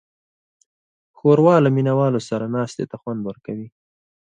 ښوروا 1.17 1.55
له 1.65 1.69
مینهوالو 1.75 2.19
سره 2.29 2.45
ناستې 2.55 2.83
ته 2.91 2.95
خوند 3.01 3.19
ورکوي. 3.25 3.67